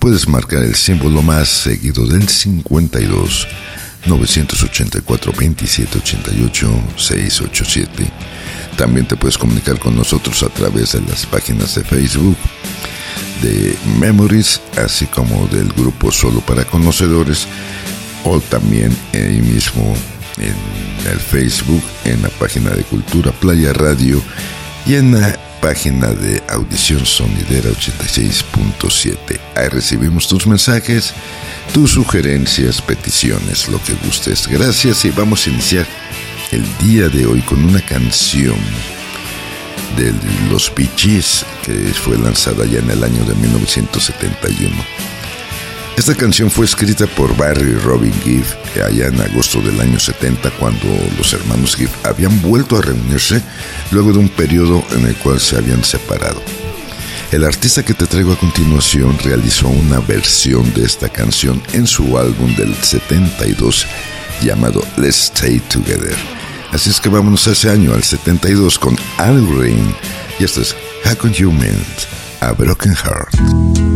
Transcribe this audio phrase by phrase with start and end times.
[0.00, 3.46] puedes marcar el símbolo más seguido del 52
[4.06, 8.10] 984 27 88 687.
[8.76, 12.36] También te puedes comunicar con nosotros a través de las páginas de Facebook
[13.42, 17.46] de Memories, así como del grupo Solo para Conocedores,
[18.24, 19.94] o también ahí mismo
[20.38, 20.54] en
[21.10, 24.22] el Facebook, en la página de Cultura Playa Radio
[24.86, 29.38] y en la página de Audición Sonidera 86.7.
[29.54, 31.12] Ahí recibimos tus mensajes,
[31.72, 34.48] tus sugerencias, peticiones, lo que gustes.
[34.48, 35.86] Gracias y vamos a iniciar
[36.52, 38.56] el día de hoy con una canción
[39.96, 40.12] de
[40.50, 45.19] los Bee que fue lanzada ya en el año de 1971.
[45.96, 48.46] Esta canción fue escrita por Barry Robin Gibb
[48.86, 50.86] allá en agosto del año 70 cuando
[51.18, 53.42] los hermanos Gibb habían vuelto a reunirse
[53.90, 56.40] luego de un periodo en el cual se habían separado.
[57.32, 62.18] El artista que te traigo a continuación realizó una versión de esta canción en su
[62.18, 63.86] álbum del 72
[64.42, 66.16] llamado Let's Stay Together.
[66.72, 69.94] Así es que vámonos a ese año, al 72, con Al Green.
[70.38, 70.74] Y esto es
[71.04, 71.84] How Can You Mend
[72.40, 73.89] a Broken Heart.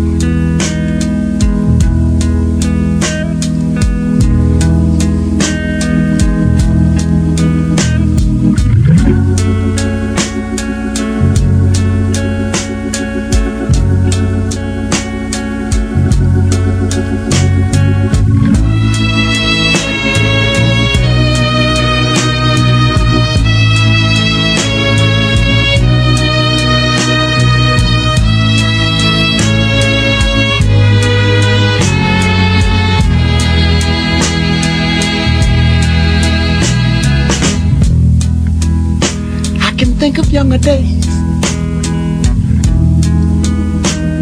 [40.45, 41.07] Younger days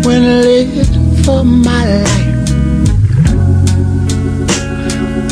[0.07, 2.47] when I lived for my life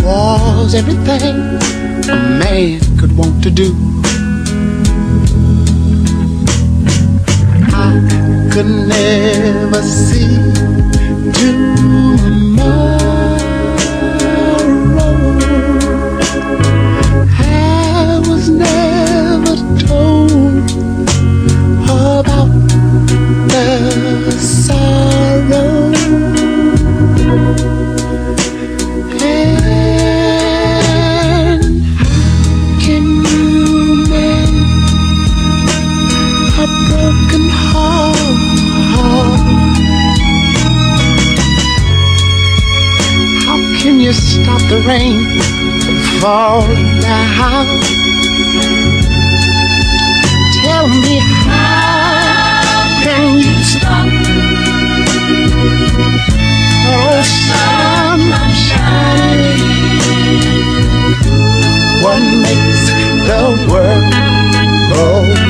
[0.03, 1.37] was everything
[2.11, 3.73] a man could want to do.
[7.73, 7.91] I
[8.53, 10.35] could never see
[11.39, 12.20] tomorrow.
[44.91, 45.23] Rain
[46.21, 47.67] falling down?
[50.63, 51.15] Tell me
[51.47, 54.09] how can you stop
[56.87, 58.21] the sun
[58.67, 59.63] shining?
[62.03, 62.83] What makes
[63.29, 64.13] the world
[64.93, 65.50] go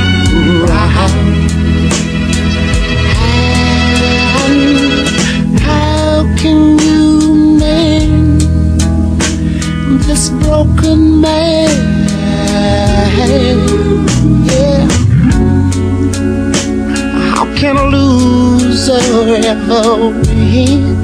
[10.51, 11.71] broken man?
[14.51, 14.89] Yeah.
[17.31, 19.01] How can a loser
[19.47, 21.00] ever win?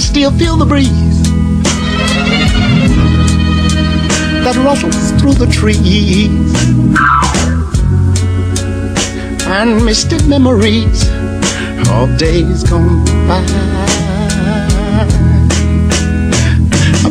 [0.00, 1.22] Feel the breeze
[4.42, 6.28] that rustles through the trees
[9.46, 11.08] and misty memories
[11.90, 13.44] of days gone by.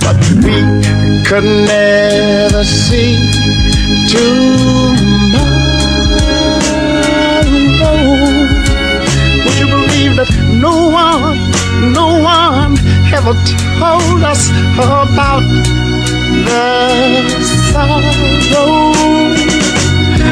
[0.02, 0.58] But we
[1.26, 3.18] could never see
[4.12, 5.54] tomorrow.
[9.44, 10.30] Would you believe that
[10.62, 12.63] no one, no one
[13.14, 13.34] ever
[13.80, 15.44] told us about
[16.46, 17.40] the
[17.72, 18.02] sorrow?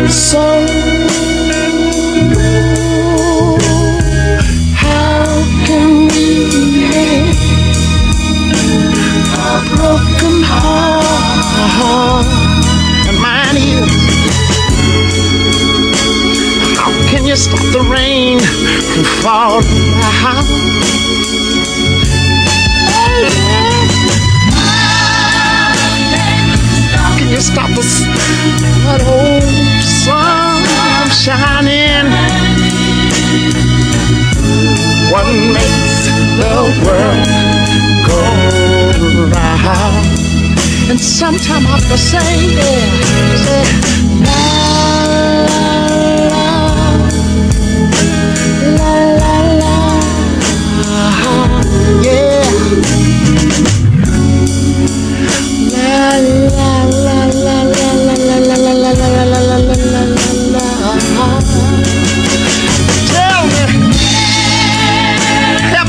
[0.10, 0.66] So
[4.74, 5.26] how
[5.66, 6.28] can we
[6.90, 7.38] make
[9.38, 12.26] a broken heart?
[13.08, 13.92] And mine is.
[16.78, 19.92] How can you stop the rain from falling
[27.42, 27.82] stop the
[28.86, 29.44] that old
[29.82, 30.62] sun
[31.10, 32.06] shining?
[35.12, 35.26] What
[35.58, 36.06] makes
[36.38, 36.56] the
[36.86, 37.28] world
[38.08, 38.22] go
[39.34, 40.06] round?
[40.90, 42.86] And sometime I to say, yeah,
[43.46, 43.66] say,
[44.26, 44.42] la
[45.48, 45.66] la
[48.78, 49.78] la la la,
[52.04, 52.42] yeah.
[55.74, 56.18] La
[56.58, 56.72] la
[57.06, 57.11] la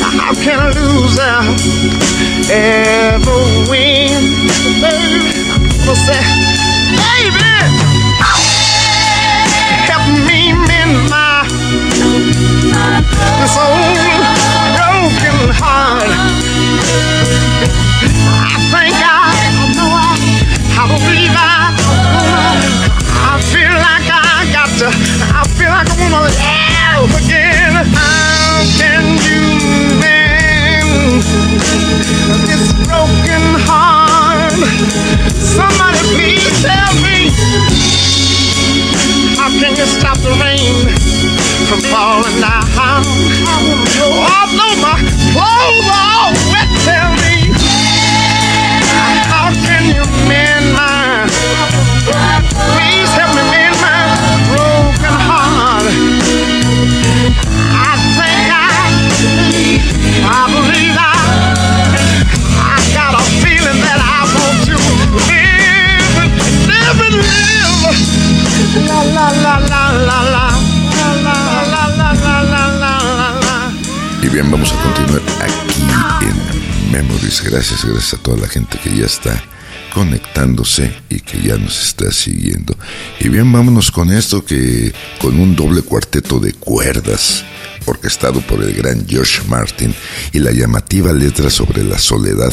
[0.00, 1.40] how can a loser
[2.50, 4.16] ever win?
[4.80, 5.30] Baby,
[5.84, 6.22] I say,
[6.96, 7.52] baby,
[9.88, 11.44] help me mend my
[13.40, 13.96] this old
[14.76, 16.10] broken heart.
[18.40, 20.16] I think I, I know I,
[20.76, 21.76] I believe I,
[23.28, 27.39] I feel like I got to, I feel like I wanna live again.
[32.46, 34.52] This broken heart?
[35.32, 37.30] Somebody please tell me.
[39.36, 40.88] How can you stop the rain
[41.68, 43.04] from falling down?
[44.00, 44.96] Although my
[74.22, 77.42] Y bien, vamos a continuar aquí en Memories.
[77.42, 79.42] Gracias, gracias a toda la gente que ya está
[79.94, 82.76] conectándose y que ya nos está siguiendo.
[83.18, 87.44] Y bien, vámonos con esto que con un doble cuarteto de cuerdas
[87.86, 89.94] orquestado por el gran George Martin
[90.32, 92.52] y la llamativa letra sobre la soledad.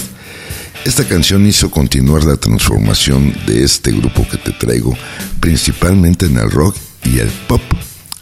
[0.86, 4.98] Esta canción hizo continuar la transformación de este grupo que te traigo,
[5.40, 6.78] principalmente en el rock
[7.08, 7.62] y el pop,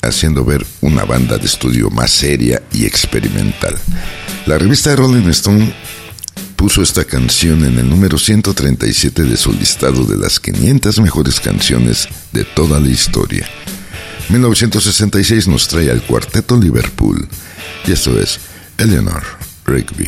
[0.01, 3.75] haciendo ver una banda de estudio más seria y experimental.
[4.45, 5.73] La revista Rolling Stone
[6.55, 12.07] puso esta canción en el número 137 de su listado de las 500 mejores canciones
[12.31, 13.47] de toda la historia.
[14.29, 17.27] 1966 nos trae al cuarteto Liverpool
[17.85, 18.39] y esto es
[18.77, 19.23] Eleanor
[19.65, 20.07] Rigby.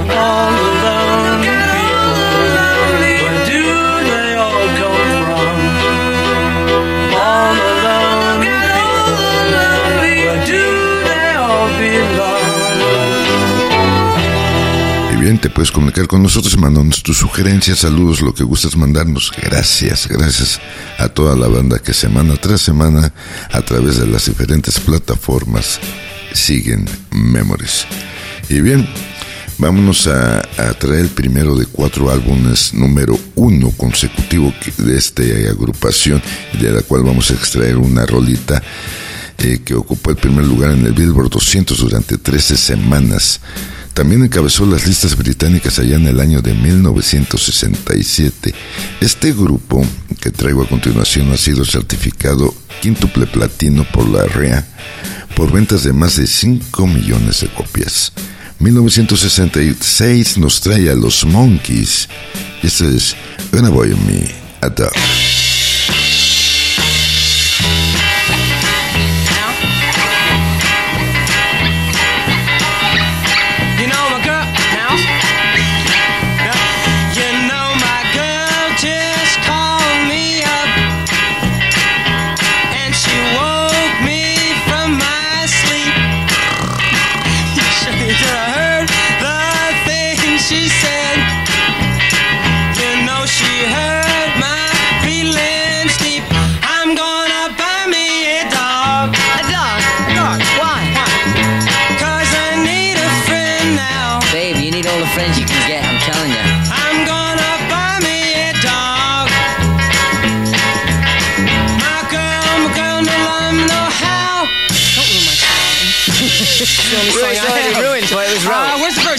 [15.41, 19.31] te puedes comunicar con nosotros, mandándonos tus sugerencias, saludos, lo que gustes mandarnos.
[19.41, 20.61] Gracias, gracias
[20.99, 23.11] a toda la banda que semana tras semana,
[23.51, 25.79] a través de las diferentes plataformas,
[26.31, 27.87] siguen Memories.
[28.49, 28.87] Y bien,
[29.57, 30.43] vámonos a,
[30.77, 36.21] traer el primero de cuatro álbumes, número uno consecutivo de esta agrupación,
[36.61, 38.61] de la cual vamos a extraer una rolita
[39.39, 43.41] eh, que ocupó el primer lugar en el Billboard 200 durante 13 semanas.
[43.93, 48.53] También encabezó las listas británicas allá en el año de 1967.
[49.01, 49.85] Este grupo
[50.19, 54.65] que traigo a continuación ha sido certificado quíntuple platino por la REA
[55.35, 58.13] por ventas de más de 5 millones de copias.
[58.59, 62.07] 1966 nos trae a los Monkeys.
[62.61, 63.15] Esto es
[63.51, 65.40] Gonna Boy Me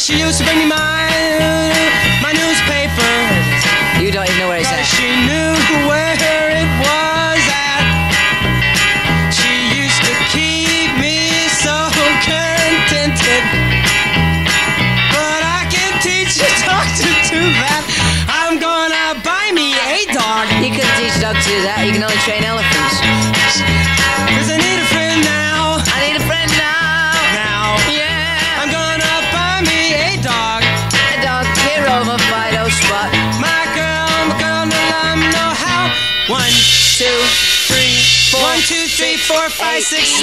[0.02, 1.01] She used to bring me my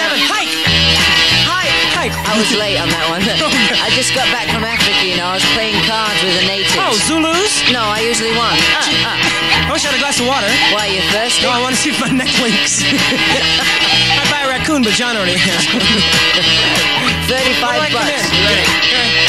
[0.10, 0.50] Hike!
[1.46, 1.76] Hike!
[1.94, 2.16] Hike!
[2.26, 3.22] I was late on that one.
[3.86, 5.30] I just got back from Africa, you know.
[5.30, 6.74] I was playing cards with the natives.
[6.82, 7.62] Oh, Zulus?
[7.70, 8.56] No, I usually won.
[8.74, 9.70] Uh, uh.
[9.70, 10.50] I wish I had a glass of water.
[10.74, 11.46] Why, you thirsty?
[11.46, 12.82] No, I want to see if my neck links.
[12.90, 15.62] I'd buy a raccoon, but John already has.
[15.70, 15.86] one.
[17.30, 18.26] 35 Where do I bucks.
[18.34, 19.29] in?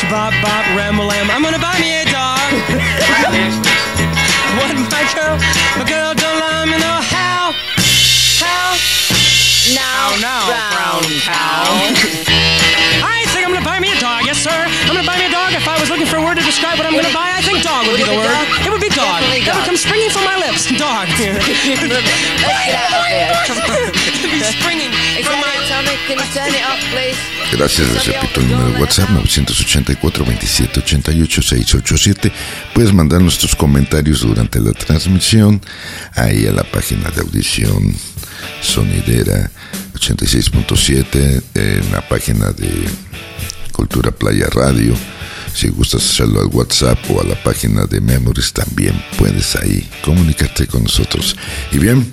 [0.00, 1.30] Shabop bop ram lam.
[1.30, 2.52] I'm gonna buy me a dog.
[4.56, 5.36] what my girl,
[5.76, 7.52] my girl don't let me know how.
[8.40, 8.76] How?
[9.74, 12.49] Now, now, brown brown cow.
[16.00, 18.08] Looking for a word to describe what I'm gonna buy, I think dog would be
[18.08, 18.24] the word.
[18.24, 18.48] dog?
[18.64, 19.20] It would be dog.
[19.20, 20.64] Definitely That would come springing from my lips.
[20.80, 21.12] Dog.
[21.20, 21.60] Let's
[22.64, 23.28] get out of here.
[24.16, 24.88] It'd be springing
[25.20, 25.52] from my.
[25.52, 25.92] it, Tommy?
[26.08, 27.20] Can you turn it off, please?
[27.52, 32.32] Gracias, les repito el número de WhatsApp 984 27 88 687.
[32.72, 35.60] Puedes mandarnos tus comentarios durante la transmisión
[36.14, 37.94] ahí a la página de audición
[38.62, 39.50] sonidera
[39.92, 42.88] 86.7 en la página de
[43.72, 44.94] Cultura Playa Radio
[45.54, 50.66] Si gustas hacerlo al WhatsApp o a la página de Memories, también puedes ahí comunicarte
[50.66, 51.36] con nosotros.
[51.72, 52.12] Y bien,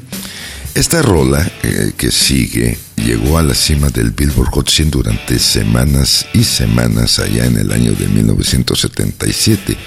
[0.74, 6.26] esta rola eh, que sigue llegó a la cima del Billboard Hot 100 durante semanas
[6.34, 9.78] y semanas allá en el año de 1977.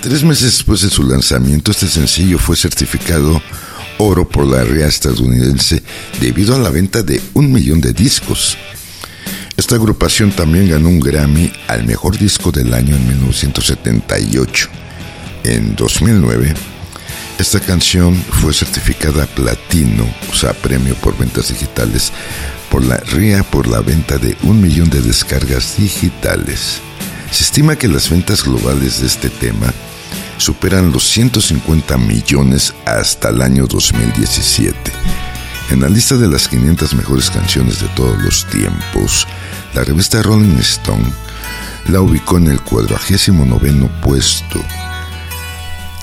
[0.00, 3.42] Tres meses después de su lanzamiento, este sencillo fue certificado
[3.98, 5.82] oro por la RIA estadounidense
[6.20, 8.56] debido a la venta de un millón de discos.
[9.56, 14.68] Esta agrupación también ganó un Grammy al mejor disco del año en 1978.
[15.44, 16.54] En 2009,
[17.38, 22.12] esta canción fue certificada platino, o sea, premio por ventas digitales,
[22.68, 26.80] por la RIA por la venta de un millón de descargas digitales.
[27.30, 29.72] Se estima que las ventas globales de este tema
[30.36, 34.74] superan los 150 millones hasta el año 2017.
[35.70, 39.26] En la lista de las 500 mejores canciones de todos los tiempos,
[39.74, 41.10] la revista Rolling Stone
[41.88, 44.60] la ubicó en el 49 puesto.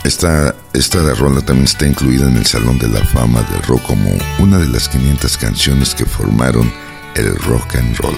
[0.04, 4.18] Esta, esta rola también está incluida en el Salón de la Fama del Rock como
[4.40, 6.72] una de las 500 canciones que formaron
[7.16, 8.18] el rock and roll.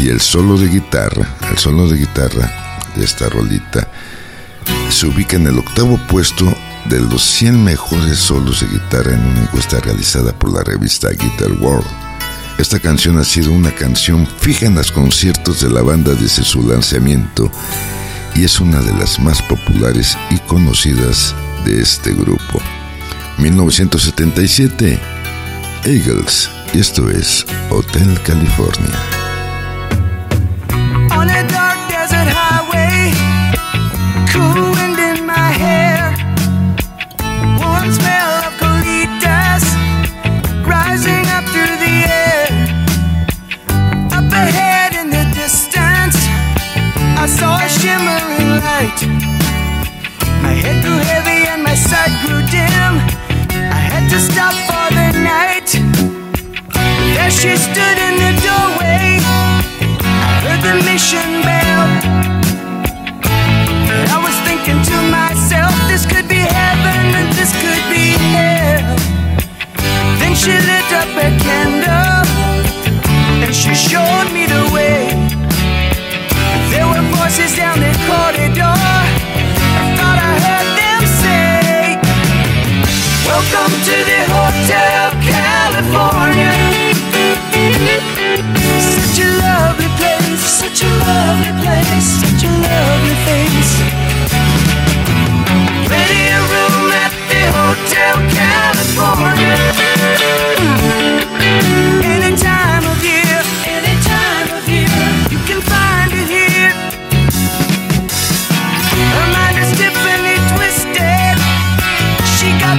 [0.00, 2.50] Y el solo de guitarra, el solo de guitarra
[2.96, 3.88] de esta rolita,
[4.90, 6.52] se ubica en el octavo puesto
[6.86, 11.52] de los 100 mejores solos de guitarra en una encuesta realizada por la revista Guitar
[11.60, 11.86] World.
[12.58, 16.62] Esta canción ha sido una canción fija en los conciertos de la banda desde su
[16.66, 17.50] lanzamiento
[18.34, 22.60] y es una de las más populares y conocidas de este grupo.
[23.38, 25.00] 1977,
[25.84, 29.24] Eagles, y esto es Hotel California.
[48.94, 49.08] Light.
[50.42, 52.92] My head grew heavy and my sight grew dim.
[53.72, 55.70] I had to stop for the night.
[57.14, 59.18] There she stood in the doorway.
[60.26, 61.86] I heard the mission bell.
[63.90, 68.96] And I was thinking to myself, this could be heaven and this could be hell.
[70.18, 72.24] Then she lit up a candle
[73.44, 75.23] and she showed me the way.
[77.24, 78.60] Voices down the corridor.
[78.60, 81.96] I thought I heard them say,
[83.24, 86.52] Welcome to the Hotel California.
[88.76, 93.72] Such a lovely place, such a lovely place, such a lovely face.
[95.88, 99.56] Plenty of room at the Hotel California.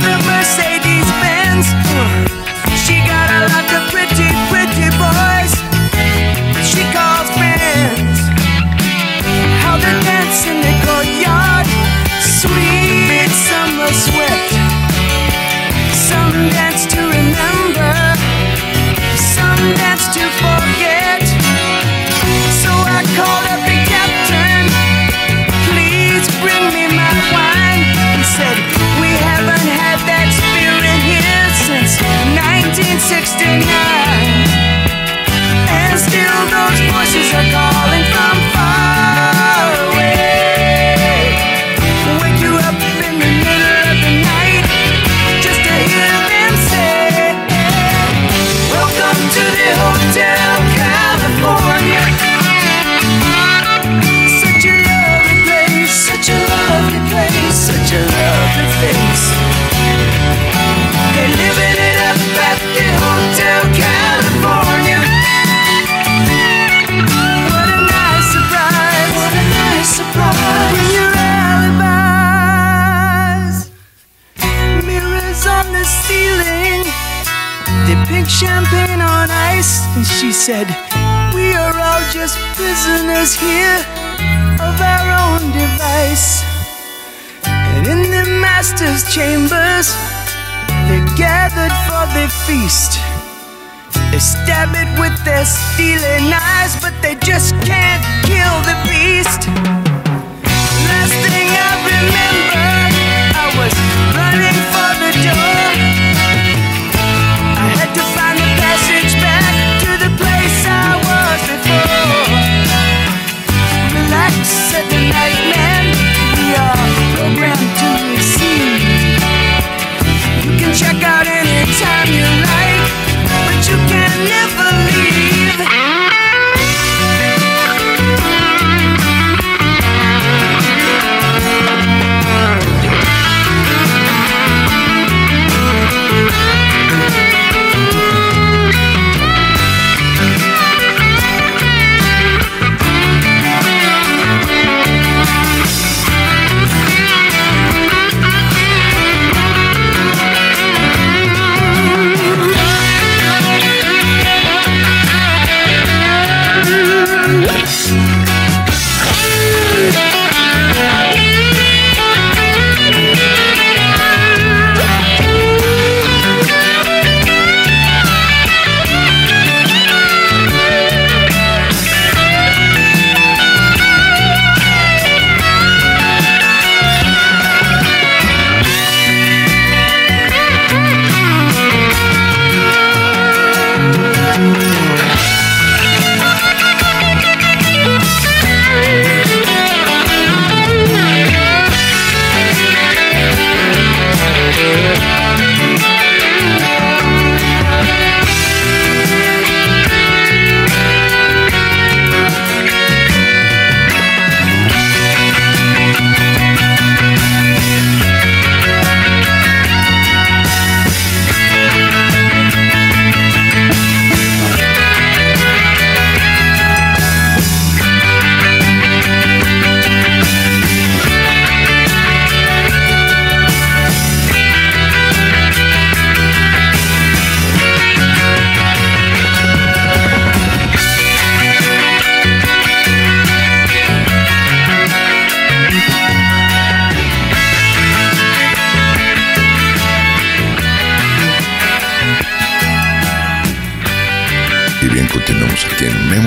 [0.06, 2.35] The Mercedes Benz.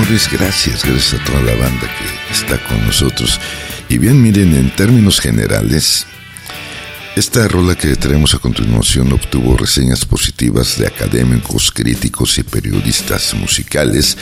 [0.09, 3.39] Gracias, gracias a toda la banda que está con nosotros.
[3.91, 6.07] Y bien, miren, en términos generales,
[7.15, 14.17] esta rola que traemos a continuación obtuvo reseñas positivas de académicos, críticos y periodistas musicales,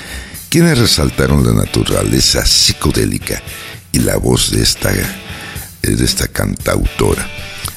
[0.48, 3.40] quienes resaltaron la naturaleza psicodélica
[3.92, 7.30] y la voz de esta, de esta cantautora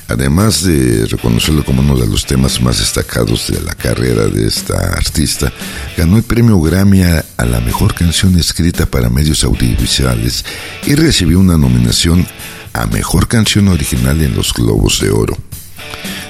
[0.09, 4.75] además de reconocerlo como uno de los temas más destacados de la carrera de esta
[4.93, 5.53] artista,
[5.95, 10.43] ganó el premio Grammy a, la mejor canción escrita para medios audiovisuales
[10.85, 12.25] y recibió una nominación
[12.73, 15.37] a mejor canción original en los Globos de Oro.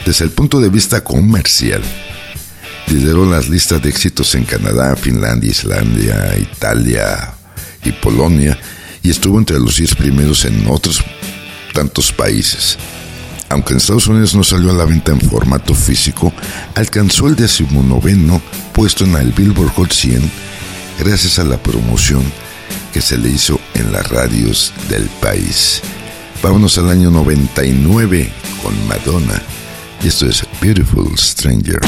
[0.05, 1.81] Desde el punto de vista comercial,
[2.87, 7.33] lideró las listas de éxitos en Canadá, Finlandia, Islandia, Italia
[7.83, 8.57] y Polonia
[9.03, 11.01] y estuvo entre los 10 primeros en otros
[11.73, 12.77] tantos países
[13.49, 16.31] aunque en Estados Unidos no salió a la venta en formato físico,
[16.75, 18.41] alcanzó el decimonoveno
[18.73, 20.31] puesto en el Billboard Hot 100
[20.99, 22.23] gracias a la promoción
[22.93, 25.81] que se le hizo en las radios del país.
[26.41, 28.31] Vámonos al año 99
[28.63, 29.41] con Madonna
[30.03, 31.79] y esto es Beautiful Stranger.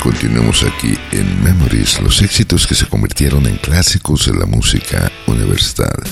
[0.00, 5.10] Bien, continuemos aquí en Memories, los éxitos que se convirtieron en clásicos de la música
[5.26, 6.02] universal.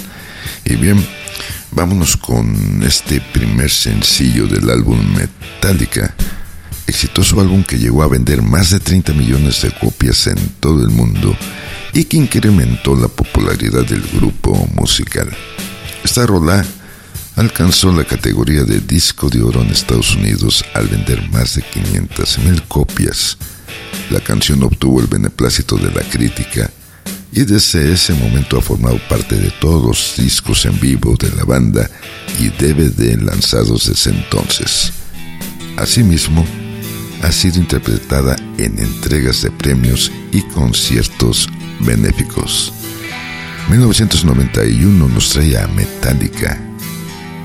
[0.65, 1.05] Y bien,
[1.71, 6.15] vámonos con este primer sencillo del álbum Metallica,
[6.87, 10.91] exitoso álbum que llegó a vender más de 30 millones de copias en todo el
[10.91, 11.37] mundo
[11.93, 15.29] y que incrementó la popularidad del grupo musical.
[16.05, 16.65] Esta rola
[17.37, 22.39] alcanzó la categoría de disco de oro en Estados Unidos al vender más de 500
[22.39, 23.37] mil copias.
[24.11, 26.71] La canción obtuvo el beneplácito de la crítica
[27.33, 31.45] y desde ese momento ha formado parte de todos los discos en vivo de la
[31.45, 31.89] banda
[32.39, 34.93] y DVD lanzados desde entonces.
[35.77, 36.45] Asimismo,
[37.23, 41.49] ha sido interpretada en entregas de premios y conciertos
[41.81, 42.73] benéficos.
[43.69, 46.59] 1991 nos trae a Metallica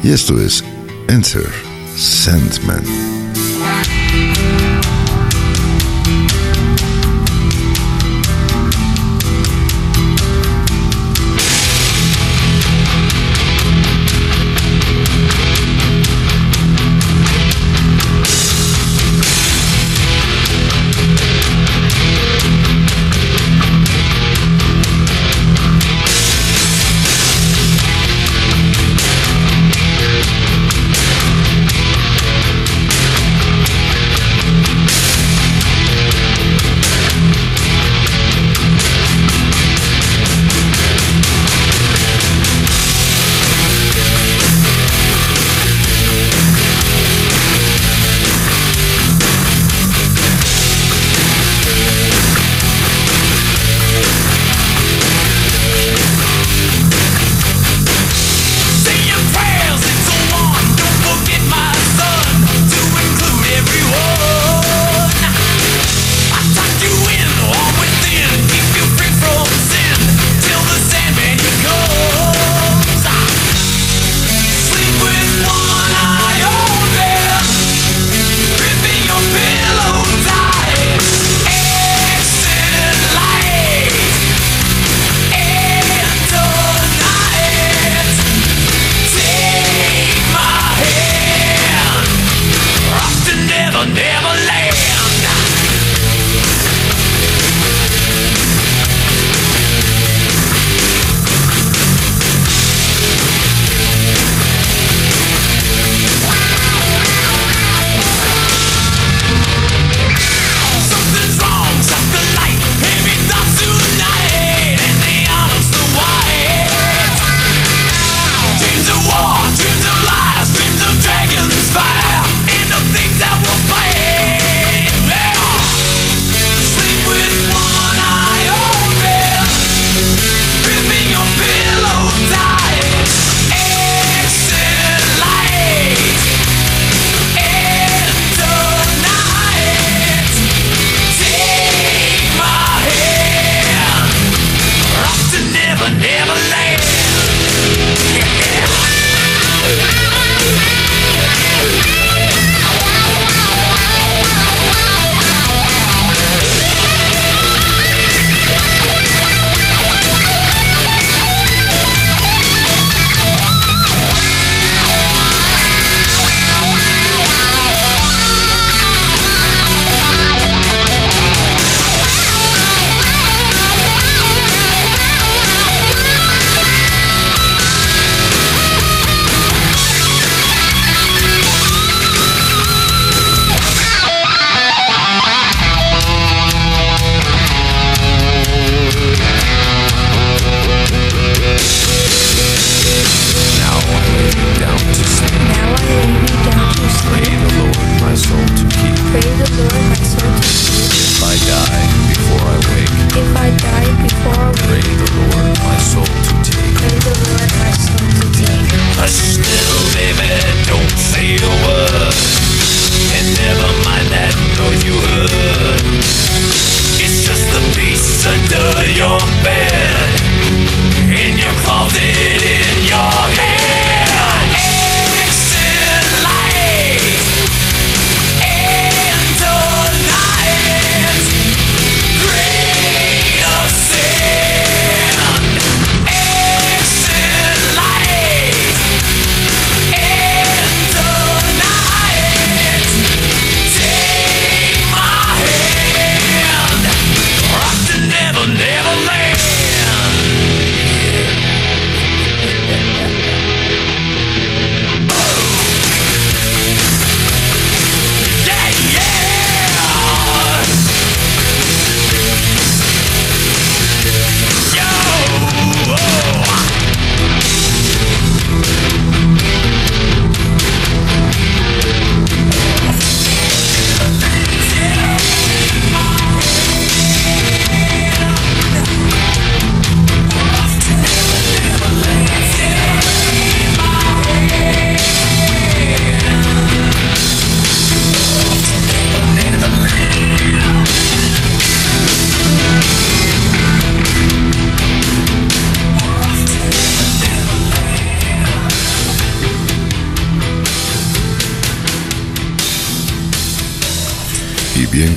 [0.03, 0.63] y esto es
[1.07, 1.49] Enter
[1.97, 3.22] Sandman.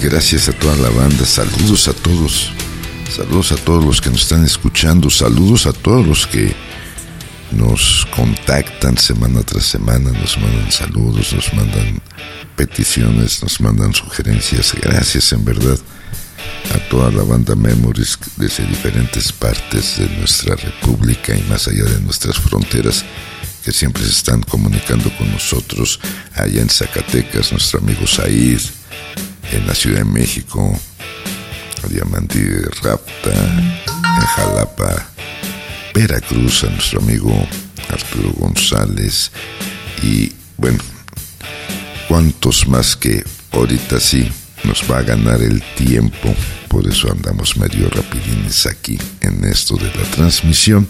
[0.08, 2.52] Gracias a toda la banda, saludos a todos,
[3.12, 6.54] saludos a todos los que nos están escuchando, saludos a todos los que
[7.50, 12.00] nos contactan semana tras semana, nos mandan saludos, nos mandan
[12.54, 15.78] peticiones, nos mandan sugerencias, gracias en verdad
[16.72, 22.00] a toda la banda Memories desde diferentes partes de nuestra república y más allá de
[22.02, 23.04] nuestras fronteras
[23.64, 25.98] que siempre se están comunicando con nosotros.
[26.36, 28.60] Allá en Zacatecas, nuestro amigo Said,
[29.52, 30.72] en la Ciudad de México,
[31.88, 35.08] Diamante Rapta, en Jalapa,
[35.94, 37.32] Veracruz, a nuestro amigo
[37.88, 39.30] Arturo González
[40.02, 40.78] y bueno,
[42.08, 44.30] cuantos más que ahorita sí
[44.64, 46.34] nos va a ganar el tiempo,
[46.68, 50.88] por eso andamos medio rapidines aquí en esto de la transmisión,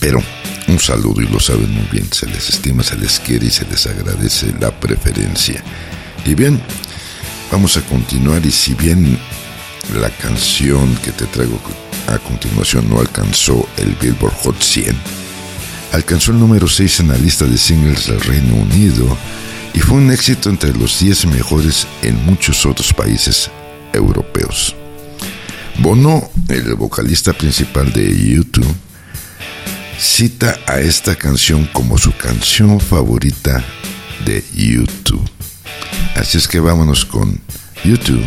[0.00, 0.22] pero
[0.66, 3.66] un saludo y lo saben muy bien, se les estima, se les quiere y se
[3.66, 5.62] les agradece la preferencia.
[6.24, 6.60] Y bien,
[7.50, 9.18] vamos a continuar y si bien
[10.00, 11.58] la canción que te traigo
[12.06, 14.96] a continuación no alcanzó el Billboard Hot 100,
[15.92, 19.16] alcanzó el número 6 en la lista de singles del Reino Unido
[19.74, 23.50] y fue un éxito entre los 10 mejores en muchos otros países
[23.92, 24.74] europeos.
[25.78, 28.74] Bono, el vocalista principal de YouTube,
[29.98, 33.64] cita a esta canción como su canción favorita
[34.24, 35.37] de YouTube.
[36.18, 37.40] Así es que vámonos con
[37.84, 38.24] YouTube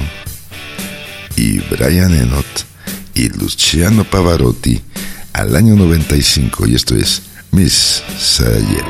[1.36, 2.66] y Brian Ennott
[3.14, 4.82] y Luciano Pavarotti
[5.34, 8.86] al año 95 y esto es Miss Sayel.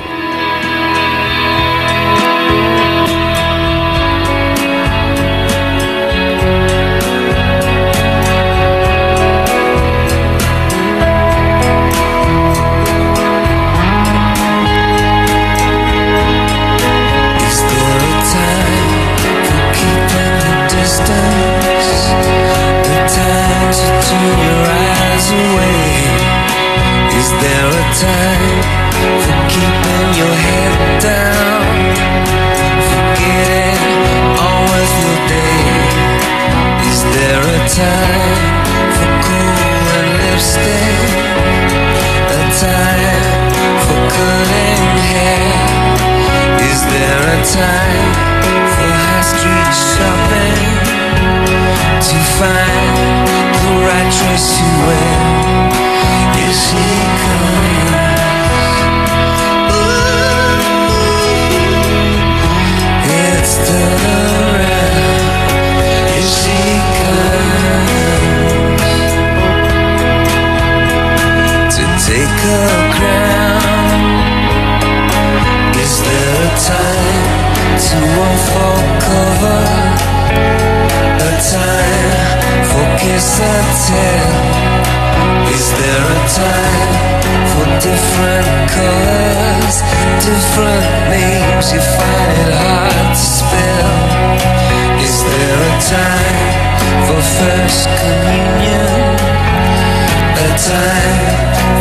[100.61, 101.25] Time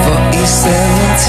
[0.04, 1.28] for E17?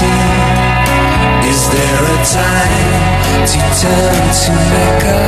[1.52, 5.20] Is there a time to turn to Mecca?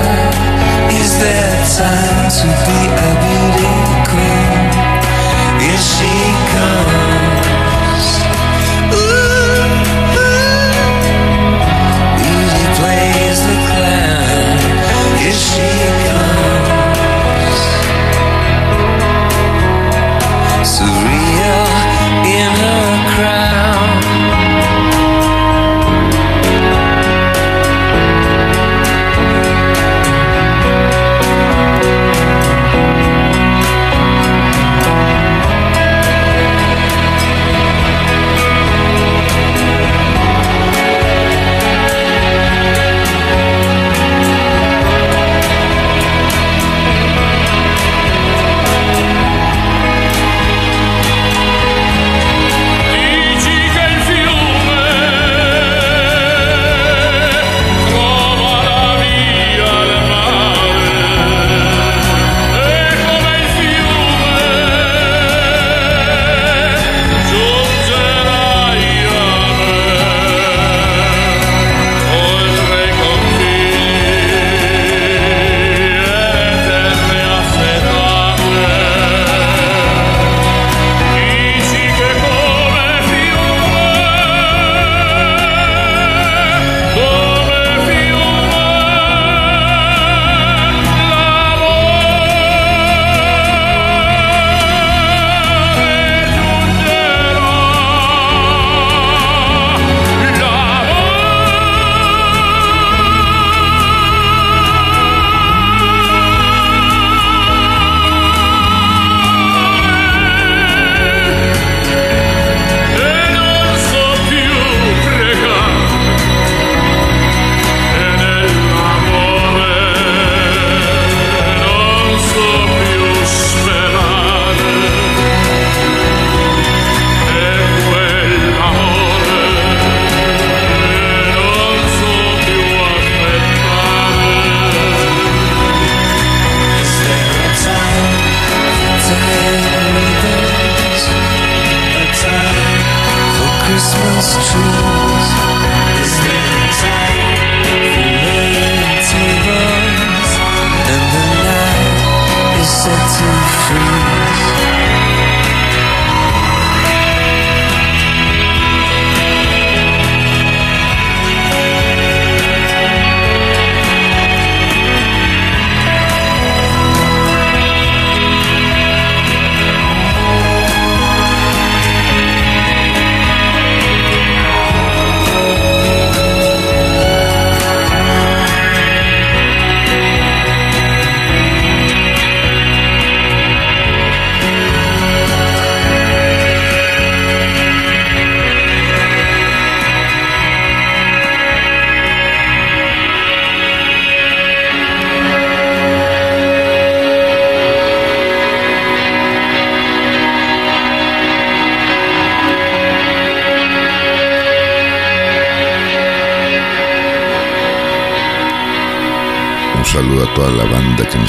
[0.89, 3.73] Is there time to be a beauty
[4.09, 4.73] queen?
[5.69, 6.13] If she
[6.53, 7.04] comes,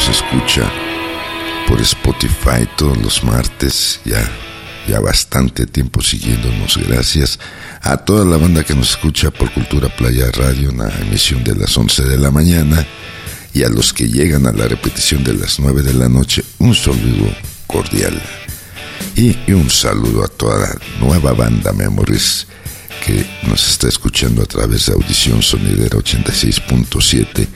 [0.07, 0.71] nos escucha
[1.67, 4.29] por Spotify todos los martes, ya,
[4.87, 6.77] ya bastante tiempo siguiéndonos.
[6.77, 7.39] Gracias
[7.81, 11.75] a toda la banda que nos escucha por Cultura Playa Radio, una emisión de las
[11.75, 12.85] 11 de la mañana,
[13.53, 16.75] y a los que llegan a la repetición de las 9 de la noche, un
[16.75, 17.33] saludo
[17.65, 18.21] cordial.
[19.15, 22.47] Y, y un saludo a toda la nueva banda Memories
[23.05, 27.47] que nos está escuchando a través de Audición Sonidera 86.7,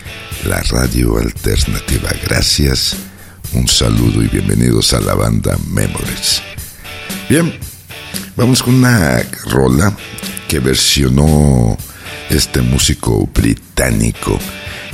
[0.46, 2.10] la radio alternativa.
[2.24, 2.96] Gracias,
[3.54, 6.42] un saludo y bienvenidos a la banda Memories.
[7.30, 7.58] Bien,
[8.36, 9.96] vamos con una rola
[10.48, 11.78] que versionó
[12.30, 14.40] este músico británico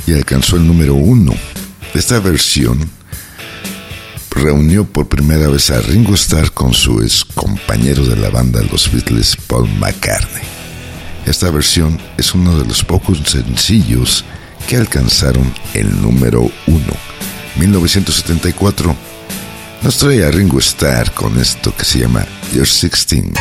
[0.06, 1.32] y alcanzó el número uno.
[1.94, 2.90] Esta versión
[4.30, 8.90] reunió por primera vez a Ringo Starr con su ex compañero de la banda Los
[8.92, 10.42] Beatles, Paul McCartney.
[11.24, 14.24] Esta versión es uno de los pocos sencillos
[14.68, 16.92] que alcanzaron el número uno.
[17.56, 18.94] 1974
[19.82, 23.32] nos trae a Ringo Starr con esto que se llama You're 16.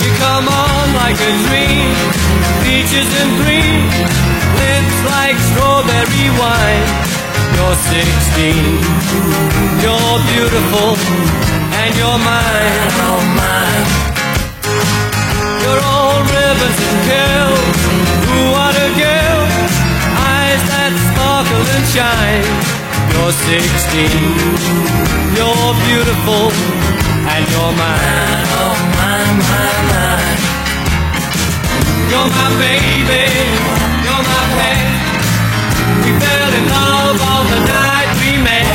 [0.00, 1.94] You come on like a dream,
[2.62, 3.90] peaches and cream,
[4.60, 6.86] lips like strawberry wine.
[7.56, 8.54] You're 16,
[9.82, 10.96] you're beautiful,
[11.86, 13.86] and you're mine, oh mine.
[15.62, 17.78] You're all ribbons and curls,
[18.54, 19.40] what a girl,
[20.34, 22.50] eyes that sparkle and shine.
[23.12, 24.02] You're 16,
[25.38, 26.50] you're beautiful,
[27.30, 30.42] and you're mine, oh mine, mine, mine.
[32.10, 33.24] You're my baby,
[34.02, 34.90] you're my pet.
[36.02, 38.74] We fell in love on the night we met.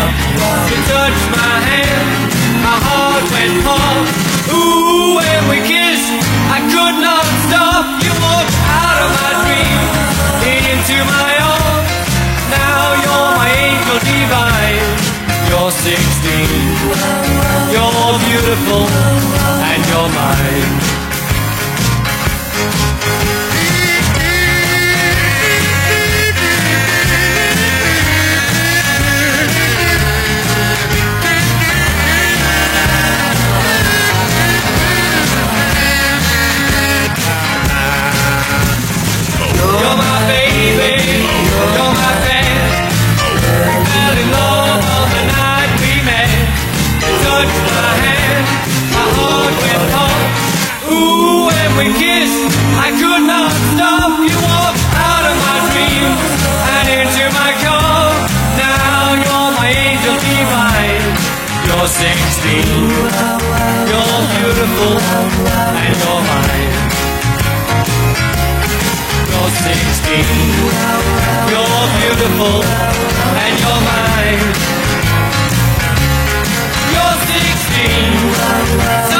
[0.72, 1.81] You touched my hand,
[3.42, 4.54] heart went.
[4.54, 6.14] Ooh, when we kissed,
[6.52, 7.86] I could not stop.
[8.04, 9.82] You walked out of my dream,
[10.46, 11.92] into my arms.
[12.54, 14.90] Now you're my angel divine.
[15.50, 15.92] You're 16,
[17.74, 18.86] you're beautiful,
[19.70, 20.91] and you're mine.
[49.62, 50.22] Went pump.
[50.92, 52.52] Ooh, when we kissed,
[52.86, 54.12] I could not stop.
[54.20, 56.22] You walked out of my dreams
[56.76, 58.12] and into my car.
[58.58, 61.06] Now you're my angel divine.
[61.68, 62.66] You're 16,
[63.90, 64.94] you're beautiful,
[65.82, 66.76] and you're mine.
[69.32, 70.26] You're 16.
[71.52, 74.42] You're beautiful and you're mine.
[76.94, 77.18] You're
[79.06, 79.11] 16.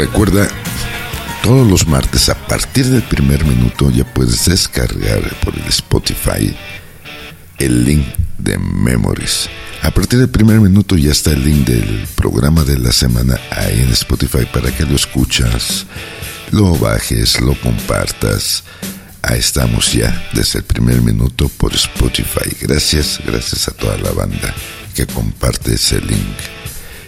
[0.00, 0.48] Recuerda,
[1.42, 6.56] todos los martes a partir del primer minuto ya puedes descargar por el Spotify
[7.58, 8.06] el link
[8.38, 9.50] de Memories.
[9.82, 13.78] A partir del primer minuto ya está el link del programa de la semana ahí
[13.78, 15.84] en Spotify para que lo escuchas,
[16.50, 18.64] lo bajes, lo compartas.
[19.20, 22.56] Ahí estamos ya desde el primer minuto por Spotify.
[22.58, 24.54] Gracias, gracias a toda la banda
[24.94, 26.38] que comparte ese link.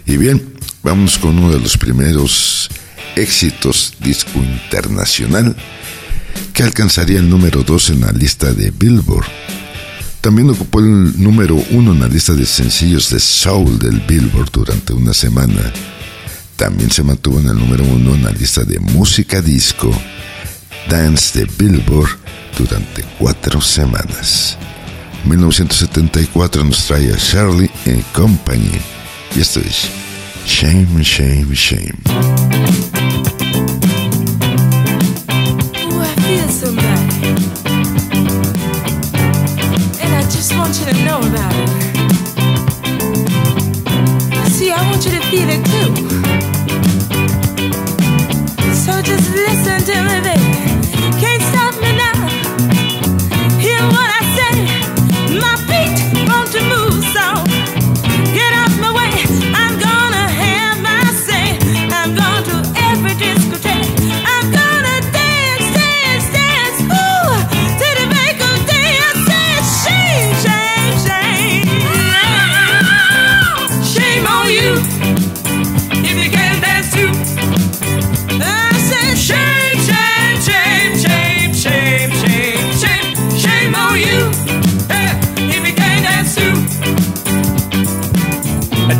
[0.04, 2.68] Y bien, vamos con uno de los primeros
[3.16, 5.56] éxitos disco internacional
[6.52, 9.26] que alcanzaría el número 2 en la lista de Billboard.
[10.20, 14.92] También ocupó el número 1 en la lista de sencillos de Soul del Billboard durante
[14.92, 15.72] una semana.
[16.56, 19.90] También se mantuvo en el número 1 en la lista de música disco
[20.88, 22.10] Dance de Billboard
[22.56, 24.56] durante cuatro semanas.
[25.24, 28.70] 1974 nos trae a Charlie and Company
[29.34, 29.88] y esto es
[30.46, 33.11] Shame, Shame, Shame.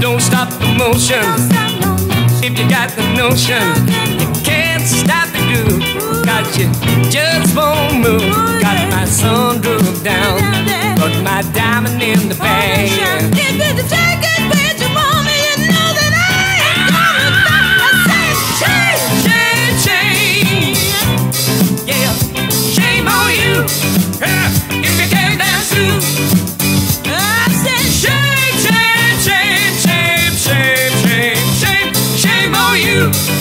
[0.01, 1.23] Don't stop the motion.
[2.43, 3.63] If you got the notion,
[4.19, 5.83] you can't stop the groove.
[6.25, 6.67] Cause you
[7.11, 8.21] just won't move.
[8.61, 10.39] Got my sunroof down,
[10.97, 14.12] put my diamond in the bag.
[32.93, 33.32] You.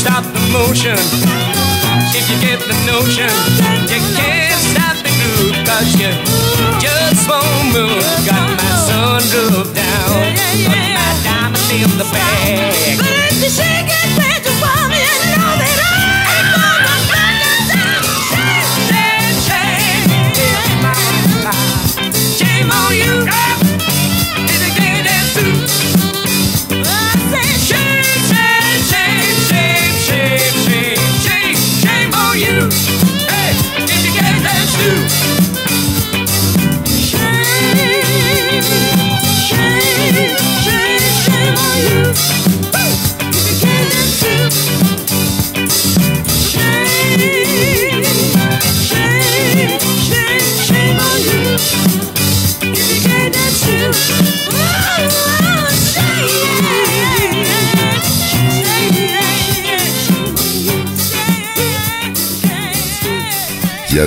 [0.00, 0.96] Stop the motion.
[2.16, 3.28] If you get the notion,
[3.92, 6.08] you can't stop the groove, cause you
[6.80, 8.00] just won't move.
[8.24, 10.16] Got my sunroof down,
[10.64, 12.96] got my diamond in the bag.
[12.96, 14.19] But if you shake it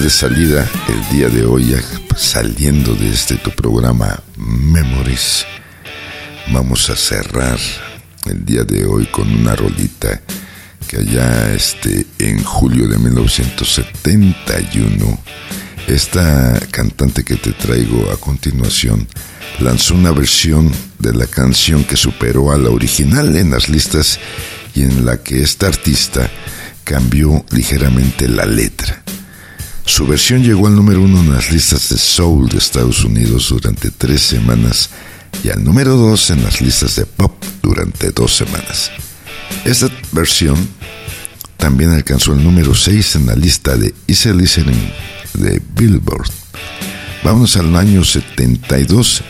[0.01, 1.75] De salida el día de hoy,
[2.17, 5.45] saliendo de este tu programa Memories,
[6.51, 7.59] vamos a cerrar
[8.25, 10.19] el día de hoy con una rolita
[10.87, 15.19] que allá este, en julio de 1971,
[15.87, 19.07] esta cantante que te traigo a continuación
[19.59, 24.19] lanzó una versión de la canción que superó a la original en las listas
[24.73, 26.31] y en la que esta artista
[26.83, 29.02] cambió ligeramente la letra.
[29.85, 33.91] Su versión llegó al número uno en las listas de soul de Estados Unidos durante
[33.91, 34.89] tres semanas
[35.43, 38.91] y al número dos en las listas de pop durante dos semanas.
[39.65, 40.55] Esta versión
[41.57, 44.91] también alcanzó el número 6 en la lista de Easy Listening
[45.33, 46.29] de Billboard.
[47.23, 49.21] Vamos al año 72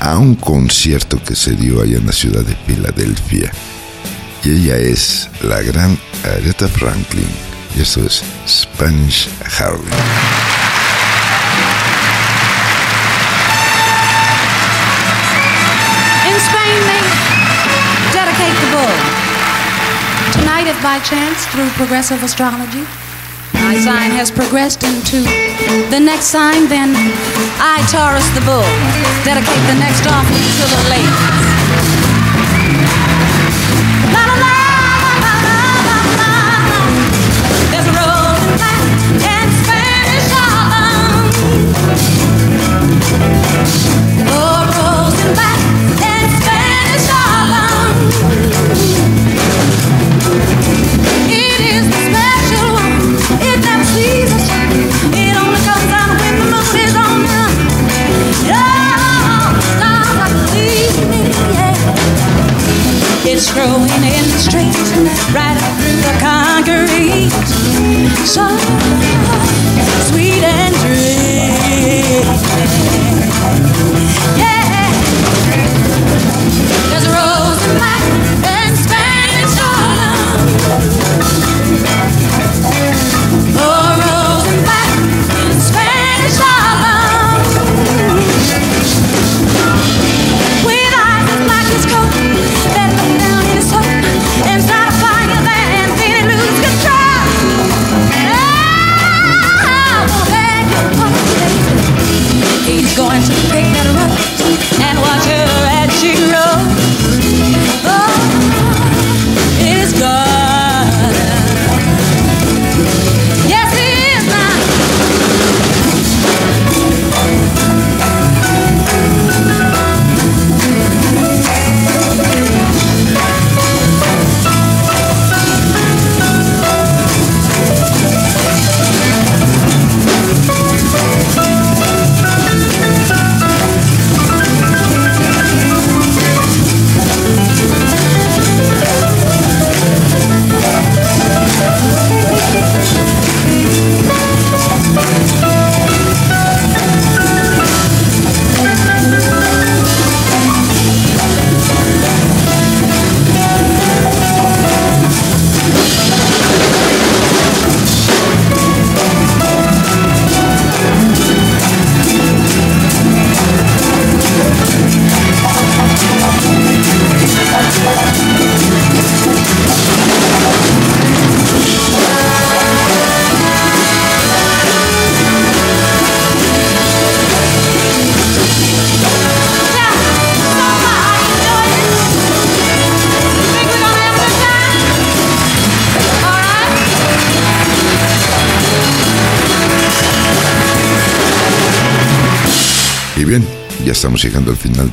[0.00, 3.50] a un concierto que se dio allá en la ciudad de Filadelfia.
[4.44, 7.55] Y ella es la gran Aretha Franklin.
[7.76, 9.84] Y eso es Spanish Harlem.
[16.24, 17.02] In Spain, they
[18.16, 18.96] dedicate the bull.
[20.32, 22.86] Tonight, if by chance, through progressive astrology,
[23.52, 25.20] my sign has progressed into
[25.90, 26.94] the next sign, then
[27.60, 28.64] I, Taurus the bull,
[29.22, 31.55] dedicate the next offering to the ladies.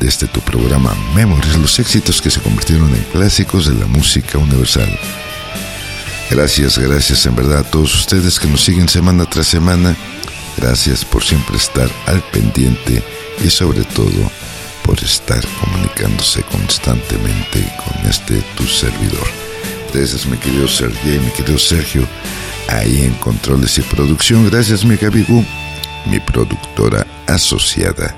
[0.04, 4.38] De este tu programa Memories, los éxitos que se convirtieron en clásicos de la música
[4.38, 5.00] universal.
[6.30, 9.96] Gracias, gracias en verdad a todos ustedes que nos siguen semana tras semana.
[10.58, 13.02] Gracias por siempre estar al pendiente
[13.46, 14.30] y sobre todo
[14.84, 19.28] por estar comunicándose constantemente con este tu servidor.
[19.94, 22.06] Gracias mi querido Sergio, mi querido Sergio,
[22.68, 24.50] ahí en controles y producción.
[24.50, 25.46] Gracias mi Gabigu,
[26.08, 28.18] mi productora asociada.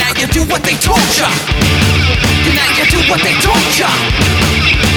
[0.00, 1.28] now you do what they told ya.
[1.28, 3.90] And now you do what they told ya.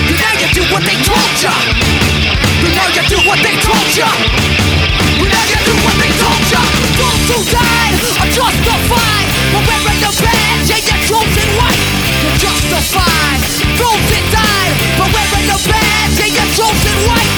[0.08, 1.54] And now you do what they told ya.
[2.64, 4.08] And now you do what they told ya.
[5.20, 6.62] And now you do what they told ya.
[6.96, 9.28] Those who died are justified.
[9.52, 11.84] For wearing the badge and your chosen white.
[12.24, 13.40] You're justified.
[13.76, 17.34] Those that died for wearing the badge and your chosen white.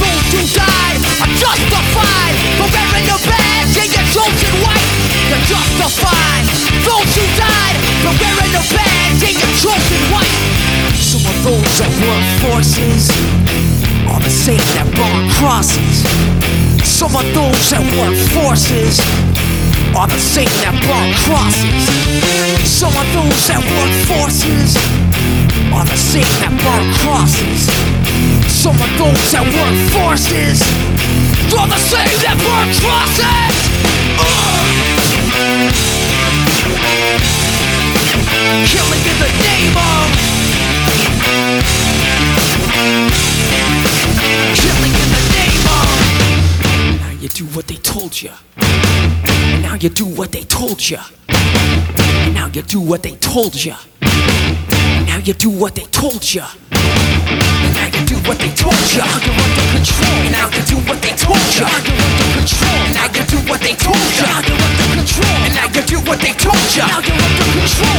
[0.00, 4.90] Those who died are justified For wearing the badge and your chosen white
[5.28, 6.44] You're justified
[6.88, 10.40] Those who died for wearing the badge and your chosen white
[10.96, 13.12] Some of those that work forces
[14.10, 16.02] are the same that burn crosses.
[16.82, 18.98] Some of those that work forces
[19.94, 21.84] are the same that burn crosses.
[22.66, 24.76] Some of those that work forces
[25.72, 27.70] are the same that burn crosses.
[28.50, 30.60] Some of those that work forces
[31.58, 33.54] are the same that burn crosses.
[38.70, 40.06] Killing in the name of.
[44.54, 45.88] Killing in the name of.
[47.00, 48.32] Now you do what they told ya.
[48.56, 51.02] And now you do what they told ya.
[51.28, 53.76] And now you do what they told ya.
[54.02, 56.44] And now you do what they told you
[58.26, 59.04] what they told ya.
[59.04, 60.20] I can run control.
[60.32, 61.68] Now you do what they told ya.
[61.84, 62.82] You're run the control.
[62.96, 64.30] Now you do what they told ya.
[64.46, 65.38] You're run the control.
[65.54, 66.86] Now you do what they told ya.
[66.86, 67.89] I can run the control.